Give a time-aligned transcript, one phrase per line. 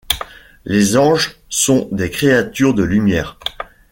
[0.65, 3.37] Les anges sont des créatures de lumière.